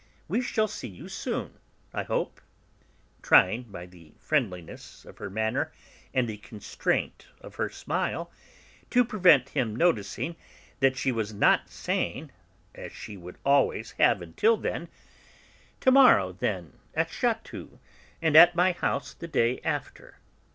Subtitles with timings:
[0.27, 1.59] We shall see you soon,
[1.93, 2.41] I hope,"
[3.21, 5.71] trying, by the friendliness of her manner
[6.11, 8.31] and the constraint of her smile,
[8.89, 10.37] to prevent him from noticing
[10.79, 12.31] that she was not saying,
[12.73, 14.87] as she would always have until then:
[15.81, 17.77] "To morrow, then, at Chatou,
[18.23, 20.17] and at my house the day after."